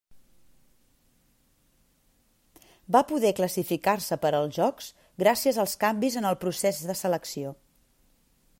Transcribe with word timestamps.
Va 2.95 3.03
poder 3.11 3.33
classificar-se 3.41 4.17
per 4.25 4.33
als 4.39 4.57
Jocs 4.57 4.87
gràcies 5.25 5.63
als 5.65 5.79
canvis 5.87 6.21
en 6.23 6.31
el 6.31 6.39
procés 6.45 6.81
de 6.93 6.97
selecció. 7.03 7.55